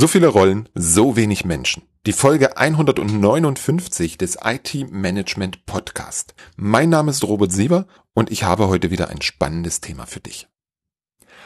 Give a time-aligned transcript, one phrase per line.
[0.00, 1.82] So viele Rollen, so wenig Menschen.
[2.06, 6.36] Die Folge 159 des IT Management Podcast.
[6.54, 10.46] Mein Name ist Robert Sieber und ich habe heute wieder ein spannendes Thema für dich.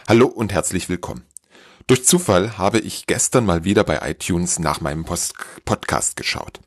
[0.06, 1.24] Hallo und herzlich willkommen.
[1.86, 5.32] Durch Zufall habe ich gestern mal wieder bei iTunes nach meinem Post
[5.64, 6.61] Podcast geschaut.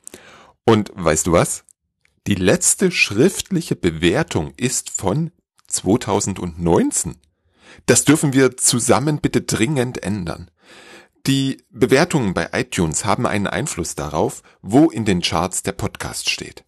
[0.66, 1.66] Und weißt du was?
[2.26, 5.30] Die letzte schriftliche Bewertung ist von
[5.68, 7.18] 2019.
[7.86, 10.50] Das dürfen wir zusammen bitte dringend ändern.
[11.28, 16.64] Die Bewertungen bei iTunes haben einen Einfluss darauf, wo in den Charts der Podcast steht.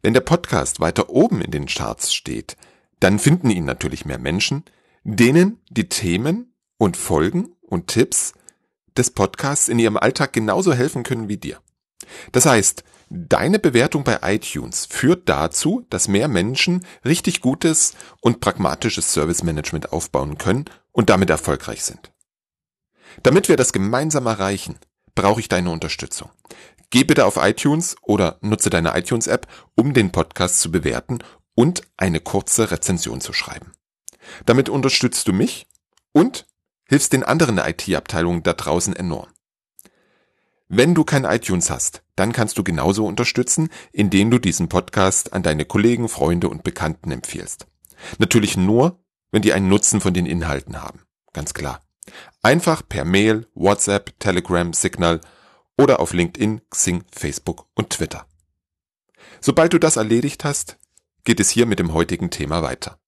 [0.00, 2.56] Wenn der Podcast weiter oben in den Charts steht,
[3.00, 4.64] dann finden ihn natürlich mehr Menschen,
[5.04, 8.32] denen die Themen und Folgen und Tipps
[8.96, 11.60] des Podcasts in ihrem Alltag genauso helfen können wie dir.
[12.32, 19.12] Das heißt, deine Bewertung bei iTunes führt dazu, dass mehr Menschen richtig gutes und pragmatisches
[19.12, 22.10] Service Management aufbauen können und damit erfolgreich sind.
[23.22, 24.78] Damit wir das gemeinsam erreichen,
[25.14, 26.30] brauche ich deine Unterstützung.
[26.90, 31.18] Geh bitte auf iTunes oder nutze deine iTunes-App, um den Podcast zu bewerten
[31.54, 33.72] und eine kurze Rezension zu schreiben.
[34.46, 35.66] Damit unterstützt du mich
[36.12, 36.46] und
[36.86, 39.28] hilfst den anderen IT-Abteilungen da draußen enorm.
[40.68, 45.42] Wenn du kein iTunes hast, dann kannst du genauso unterstützen, indem du diesen Podcast an
[45.42, 47.66] deine Kollegen, Freunde und Bekannten empfiehlst.
[48.18, 51.02] Natürlich nur, wenn die einen Nutzen von den Inhalten haben.
[51.32, 51.80] Ganz klar.
[52.42, 55.20] Einfach per Mail, WhatsApp, Telegram, Signal
[55.76, 58.26] oder auf LinkedIn, Xing, Facebook und Twitter.
[59.40, 60.78] Sobald du das erledigt hast,
[61.24, 62.98] geht es hier mit dem heutigen Thema weiter.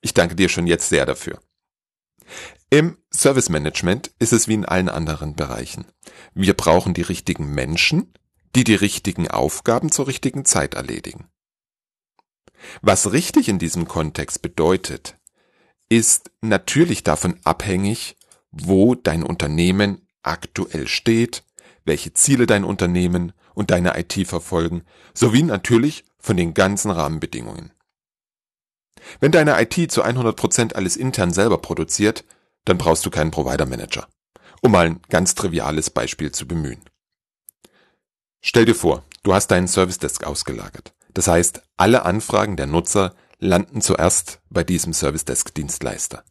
[0.00, 1.40] Ich danke dir schon jetzt sehr dafür.
[2.70, 5.86] Im Service Management ist es wie in allen anderen Bereichen.
[6.34, 8.12] Wir brauchen die richtigen Menschen,
[8.54, 11.28] die die richtigen Aufgaben zur richtigen Zeit erledigen.
[12.82, 15.16] Was richtig in diesem Kontext bedeutet,
[15.90, 18.16] ist natürlich davon abhängig,
[18.50, 21.44] wo dein Unternehmen aktuell steht,
[21.84, 27.72] welche Ziele dein Unternehmen und deine IT verfolgen, sowie natürlich von den ganzen Rahmenbedingungen.
[29.18, 32.24] Wenn deine IT zu 100% alles intern selber produziert,
[32.64, 34.08] dann brauchst du keinen Provider Manager.
[34.62, 36.82] Um mal ein ganz triviales Beispiel zu bemühen.
[38.42, 40.92] Stell dir vor, du hast deinen Service Desk ausgelagert.
[41.14, 46.22] Das heißt, alle Anfragen der Nutzer landen zuerst bei diesem Service Desk Dienstleister.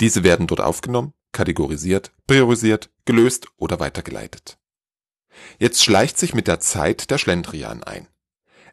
[0.00, 4.58] Diese werden dort aufgenommen, kategorisiert, priorisiert, gelöst oder weitergeleitet.
[5.58, 8.06] Jetzt schleicht sich mit der Zeit der Schlendrian ein.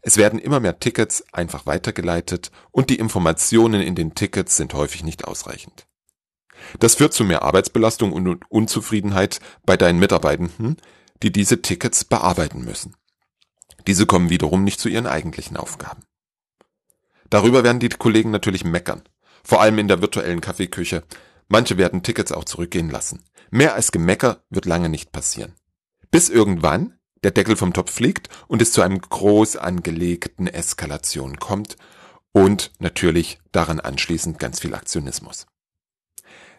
[0.01, 5.03] Es werden immer mehr Tickets einfach weitergeleitet und die Informationen in den Tickets sind häufig
[5.03, 5.87] nicht ausreichend.
[6.79, 10.77] Das führt zu mehr Arbeitsbelastung und Unzufriedenheit bei deinen Mitarbeitenden,
[11.23, 12.95] die diese Tickets bearbeiten müssen.
[13.85, 16.06] Diese kommen wiederum nicht zu ihren eigentlichen Aufgaben.
[17.29, 19.03] Darüber werden die Kollegen natürlich meckern.
[19.43, 21.03] Vor allem in der virtuellen Kaffeeküche.
[21.47, 23.23] Manche werden Tickets auch zurückgehen lassen.
[23.49, 25.53] Mehr als Gemecker wird lange nicht passieren.
[26.11, 31.77] Bis irgendwann der Deckel vom Topf fliegt und es zu einem groß angelegten Eskalation kommt
[32.31, 35.47] und natürlich daran anschließend ganz viel Aktionismus.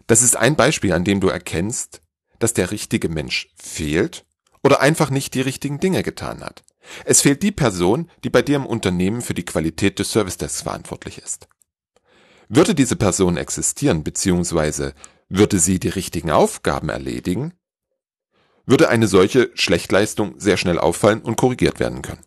[0.06, 2.00] Das ist ein Beispiel, an dem du erkennst,
[2.39, 4.25] dass der richtige Mensch fehlt
[4.62, 6.65] oder einfach nicht die richtigen Dinge getan hat.
[7.04, 10.62] Es fehlt die Person, die bei dir im Unternehmen für die Qualität des Service Desks
[10.62, 11.49] verantwortlich ist.
[12.49, 14.94] Würde diese Person existieren, beziehungsweise
[15.28, 17.53] würde sie die richtigen Aufgaben erledigen,
[18.65, 22.25] würde eine solche Schlechtleistung sehr schnell auffallen und korrigiert werden können.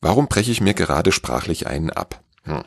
[0.00, 2.22] Warum breche ich mir gerade sprachlich einen ab?
[2.42, 2.64] Hm.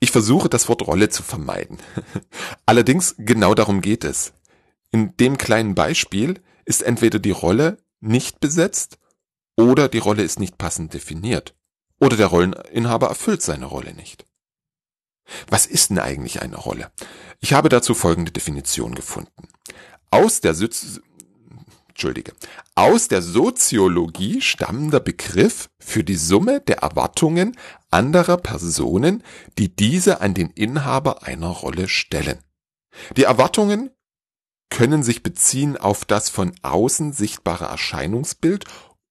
[0.00, 1.78] Ich versuche das Wort Rolle zu vermeiden.
[2.66, 4.32] Allerdings genau darum geht es.
[4.90, 8.98] In dem kleinen Beispiel ist entweder die Rolle nicht besetzt
[9.56, 11.54] oder die Rolle ist nicht passend definiert.
[11.98, 14.26] Oder der Rolleninhaber erfüllt seine Rolle nicht.
[15.48, 16.92] Was ist denn eigentlich eine Rolle?
[17.40, 19.48] Ich habe dazu folgende Definition gefunden.
[20.10, 21.00] Aus der, Sozi
[21.88, 22.34] Entschuldige.
[22.74, 27.56] Aus der Soziologie stammender Begriff für die Summe der Erwartungen
[27.90, 29.22] anderer Personen,
[29.56, 32.38] die diese an den Inhaber einer Rolle stellen.
[33.16, 33.90] Die Erwartungen
[34.68, 38.66] können sich beziehen auf das von außen sichtbare Erscheinungsbild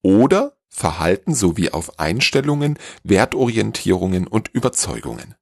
[0.06, 5.34] oder Verhalten sowie auf Einstellungen, Wertorientierungen und Überzeugungen.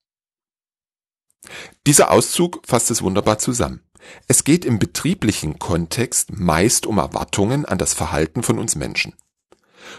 [1.86, 3.82] Dieser Auszug fasst es wunderbar zusammen.
[4.30, 9.16] Es geht im betrieblichen Kontext meist um Erwartungen an das Verhalten von uns Menschen.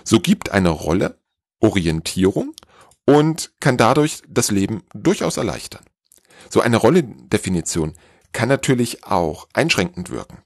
[0.03, 1.19] So gibt eine Rolle
[1.61, 2.55] Orientierung
[3.05, 5.85] und kann dadurch das Leben durchaus erleichtern.
[6.49, 7.93] So eine Rollendefinition
[8.33, 10.39] kann natürlich auch einschränkend wirken.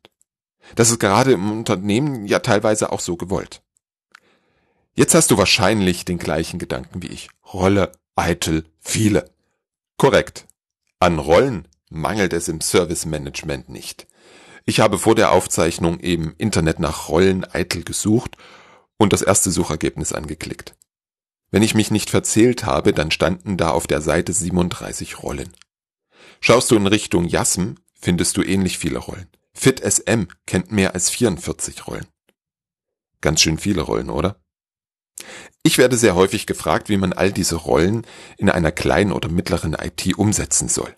[0.75, 3.63] Das ist gerade im Unternehmen ja teilweise auch so gewollt.
[4.99, 7.31] Jetzt hast du wahrscheinlich den gleichen Gedanken wie ich.
[7.55, 9.31] Rolle, eitel, viele.
[9.97, 10.49] Korrekt.
[10.99, 14.09] An Rollen mangelt es im Service Management nicht.
[14.65, 18.37] Ich habe vor der Aufzeichnung im Internet nach Rollen eitel gesucht
[18.97, 20.75] und das erste Suchergebnis angeklickt.
[21.53, 25.57] Wenn ich mich nicht verzählt habe, dann standen da auf der Seite 37 Rollen.
[26.41, 29.29] Schaust du in Richtung JASM, findest du ähnlich viele Rollen.
[29.55, 32.09] FitSM kennt mehr als 44 Rollen.
[33.21, 34.41] Ganz schön viele Rollen, oder?
[35.63, 38.07] Ich werde sehr häufig gefragt, wie man all diese Rollen
[38.37, 40.95] in einer kleinen oder mittleren IT umsetzen soll.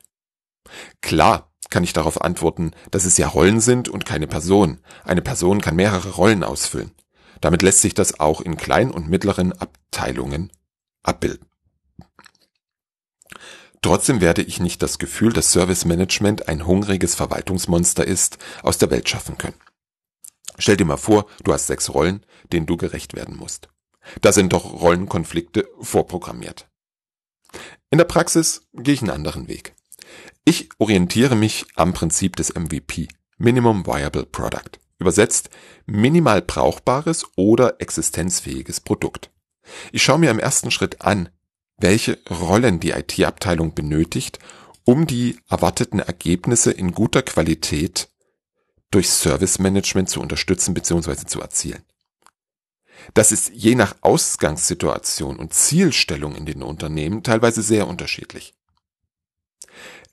[1.01, 4.81] Klar kann ich darauf antworten, dass es ja Rollen sind und keine Person.
[5.05, 6.93] Eine Person kann mehrere Rollen ausfüllen.
[7.41, 10.51] Damit lässt sich das auch in kleinen und mittleren Abteilungen
[11.03, 11.47] abbilden.
[13.83, 18.91] Trotzdem werde ich nicht das Gefühl, dass Service Management ein hungriges Verwaltungsmonster ist, aus der
[18.91, 19.57] Welt schaffen können.
[20.59, 23.69] Stell dir mal vor, du hast sechs Rollen, denen du gerecht werden musst.
[24.21, 26.69] Da sind doch Rollenkonflikte vorprogrammiert.
[27.91, 29.75] In der Praxis gehe ich einen anderen Weg.
[30.45, 33.09] Ich orientiere mich am Prinzip des MVP,
[33.39, 34.79] Minimum Viable Product.
[34.99, 35.51] Übersetzt
[35.87, 39.31] minimal brauchbares oder existenzfähiges Produkt.
[39.93, 41.31] Ich schaue mir im ersten Schritt an,
[41.79, 44.39] welche Rollen die IT-Abteilung benötigt,
[44.85, 48.11] um die erwarteten Ergebnisse in guter Qualität
[48.91, 51.27] durch Service Management zu unterstützen bzw.
[51.27, 51.83] zu erzielen.
[53.15, 58.55] Das ist je nach Ausgangssituation und Zielstellung in den Unternehmen teilweise sehr unterschiedlich.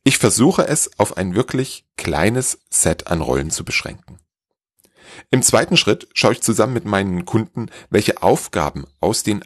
[0.03, 4.19] Ich versuche es auf ein wirklich kleines Set an Rollen zu beschränken.
[5.31, 9.43] Im zweiten Schritt schaue ich zusammen mit meinen Kunden, welche Aufgaben aus den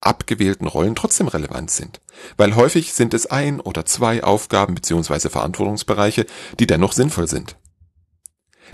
[0.00, 2.00] abgewählten Rollen trotzdem relevant sind,
[2.36, 5.28] weil häufig sind es ein oder zwei Aufgaben bzw.
[5.28, 6.26] Verantwortungsbereiche,
[6.60, 7.56] die dennoch sinnvoll sind.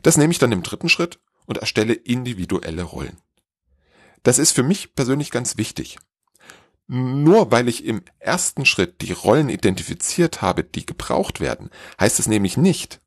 [0.02, 3.16] Das nehme ich dann im dritten Schritt und erstelle individuelle Rollen.
[4.24, 5.98] Das ist für mich persönlich ganz wichtig.
[6.86, 12.26] Nur weil ich im ersten Schritt die Rollen identifiziert habe, die gebraucht werden, heißt es
[12.26, 13.00] nämlich nicht,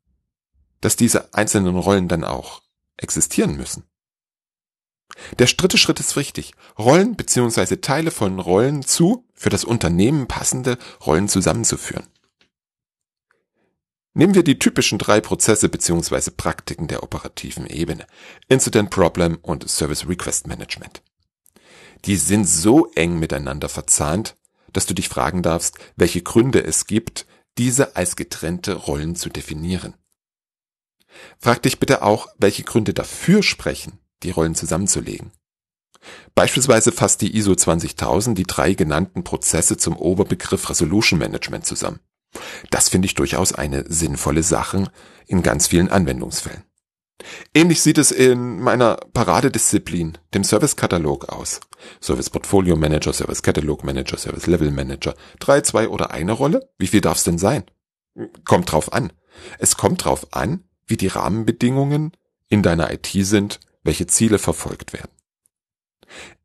[0.80, 2.62] dass diese einzelnen Rollen dann auch
[2.96, 3.84] existieren müssen.
[5.38, 6.52] Der dritte Schritt ist wichtig.
[6.78, 7.76] Rollen bzw.
[7.76, 12.06] Teile von Rollen zu für das Unternehmen passende Rollen zusammenzuführen.
[14.18, 16.32] Nehmen wir die typischen drei Prozesse bzw.
[16.36, 18.04] Praktiken der operativen Ebene.
[18.48, 21.02] Incident Problem und Service Request Management.
[22.04, 24.34] Die sind so eng miteinander verzahnt,
[24.72, 27.26] dass du dich fragen darfst, welche Gründe es gibt,
[27.58, 29.94] diese als getrennte Rollen zu definieren.
[31.38, 35.30] Frag dich bitte auch, welche Gründe dafür sprechen, die Rollen zusammenzulegen.
[36.34, 42.00] Beispielsweise fasst die ISO 20000 die drei genannten Prozesse zum Oberbegriff Resolution Management zusammen.
[42.70, 44.90] Das finde ich durchaus eine sinnvolle Sache
[45.26, 46.64] in ganz vielen Anwendungsfällen.
[47.52, 51.60] Ähnlich sieht es in meiner Paradedisziplin, dem Service-Katalog aus.
[52.00, 55.14] Service Portfolio Manager, Service Catalog Manager, Service Level Manager.
[55.40, 56.70] Drei, zwei oder eine Rolle?
[56.78, 57.64] Wie viel darf es denn sein?
[58.44, 59.12] Kommt drauf an.
[59.58, 62.12] Es kommt drauf an, wie die Rahmenbedingungen
[62.48, 65.10] in deiner IT sind, welche Ziele verfolgt werden.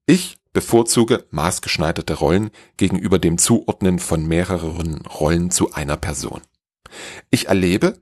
[0.05, 6.41] Ich bevorzuge maßgeschneiderte Rollen gegenüber dem Zuordnen von mehreren Rollen zu einer Person.
[7.31, 8.00] Ich erlebe,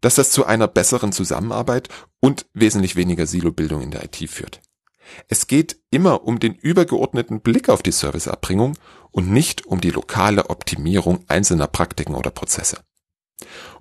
[0.00, 1.88] dass das zu einer besseren Zusammenarbeit
[2.20, 4.60] und wesentlich weniger Silobildung in der IT führt.
[5.28, 8.76] Es geht immer um den übergeordneten Blick auf die Serviceerbringung
[9.10, 12.78] und nicht um die lokale Optimierung einzelner Praktiken oder Prozesse.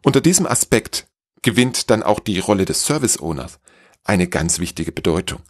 [0.04, 1.08] Unter diesem Aspekt
[1.42, 3.60] gewinnt dann auch die Rolle des Service Owners
[4.04, 5.42] eine ganz wichtige Bedeutung.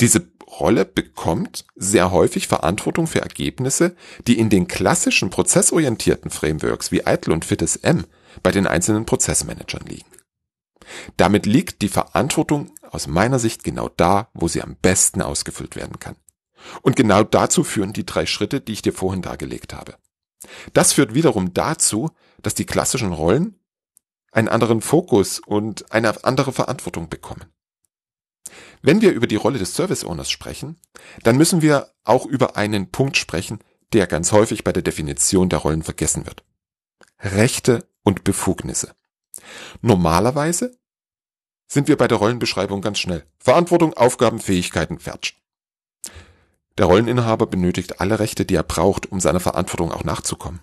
[0.00, 3.94] Diese Rolle bekommt sehr häufig Verantwortung für Ergebnisse,
[4.26, 8.04] die in den klassischen prozessorientierten Frameworks wie ITIL und FITSM
[8.42, 10.10] bei den einzelnen Prozessmanagern liegen.
[11.16, 15.98] Damit liegt die Verantwortung aus meiner Sicht genau da, wo sie am besten ausgefüllt werden
[15.98, 16.16] kann.
[16.82, 19.96] Und genau dazu führen die drei Schritte, die ich dir vorhin dargelegt habe.
[20.72, 22.10] Das führt wiederum dazu,
[22.42, 23.58] dass die klassischen Rollen
[24.32, 27.44] einen anderen Fokus und eine andere Verantwortung bekommen.
[28.82, 30.80] Wenn wir über die Rolle des Service Owners sprechen,
[31.22, 33.58] dann müssen wir auch über einen Punkt sprechen,
[33.92, 36.44] der ganz häufig bei der Definition der Rollen vergessen wird.
[37.20, 38.94] Rechte und Befugnisse.
[39.80, 40.78] Normalerweise
[41.66, 43.24] sind wir bei der Rollenbeschreibung ganz schnell.
[43.38, 45.36] Verantwortung, Aufgaben, Fähigkeiten, fertig.
[46.78, 50.60] Der Rolleninhaber benötigt alle Rechte, die er braucht, um seiner Verantwortung auch nachzukommen.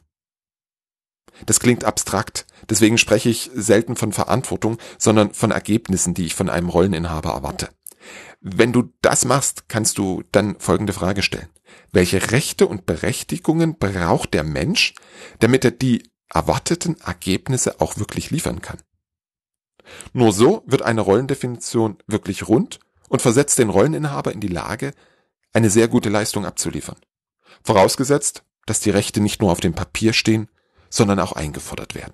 [1.46, 6.50] Das klingt abstrakt, deswegen spreche ich selten von Verantwortung, sondern von Ergebnissen, die ich von
[6.50, 7.70] einem Rolleninhaber erwarte.
[8.48, 11.50] Wenn du das machst, kannst du dann folgende Frage stellen.
[11.92, 14.94] Welche Rechte und Berechtigungen braucht der Mensch,
[15.40, 18.78] damit er die erwarteten Ergebnisse auch wirklich liefern kann?
[20.14, 24.94] Nur so wird eine Rollendefinition wirklich rund und versetzt den Rolleninhaber in die Lage,
[25.52, 26.98] eine sehr gute Leistung abzuliefern.
[27.64, 30.50] Vorausgesetzt, dass die Rechte nicht nur auf dem Papier stehen,
[30.92, 32.14] sondern auch eingefordert werden.